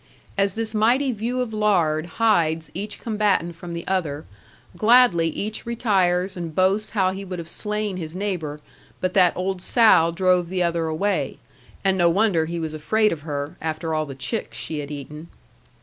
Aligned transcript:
As 0.35 0.55
this 0.55 0.73
mighty 0.73 1.11
view 1.11 1.41
of 1.41 1.53
lard 1.53 2.07
hides 2.17 2.71
each 2.73 2.99
combatant 2.99 3.55
from 3.55 3.75
the 3.75 3.85
other, 3.87 4.25
gladly 4.75 5.27
each 5.29 5.63
retires 5.63 6.35
and 6.35 6.55
boasts 6.55 6.89
how 6.97 7.11
he 7.11 7.23
would 7.23 7.37
have 7.37 7.47
slain 7.47 7.97
his 7.97 8.15
neighbour, 8.15 8.59
but 8.99 9.13
that 9.13 9.37
old 9.37 9.61
sow 9.61 10.09
drove 10.11 10.49
the 10.49 10.63
other 10.63 10.87
away, 10.87 11.37
and 11.85 11.99
no 11.99 12.09
wonder 12.09 12.47
he 12.47 12.57
was 12.59 12.73
afraid 12.73 13.11
of 13.11 13.19
her, 13.19 13.55
after 13.61 13.93
all 13.93 14.07
the 14.07 14.15
chicks 14.15 14.57
she 14.57 14.79
had 14.79 14.89
eaten. 14.89 15.27